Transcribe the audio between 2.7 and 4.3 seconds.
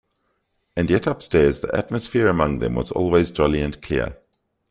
was always jolly and clear.